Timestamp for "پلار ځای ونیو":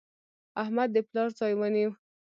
1.07-1.91